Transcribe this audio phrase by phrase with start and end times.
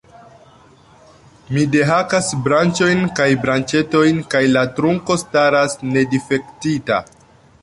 [1.57, 7.01] Mi dehakas branĉojn kaj branĉetojn, kaj la trunko staras nedifektita.